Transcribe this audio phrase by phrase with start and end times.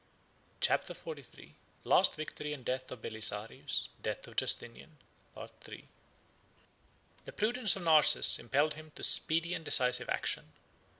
[0.67, 1.53] ]Chapter XLIII:
[1.83, 5.87] Last Victory And Death Of Belisarius, Death Of Justinian.—Part III.
[7.25, 10.53] The prudence of Narses impelled him to speedy and decisive action.